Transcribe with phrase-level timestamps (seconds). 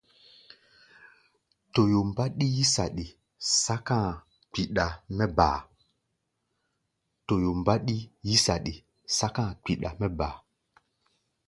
[1.73, 3.05] Toyo mbáɗí yí-saɗi,
[3.63, 4.17] sɛ́ka a̧
[9.61, 10.27] kpiɗa mɛ́ ba.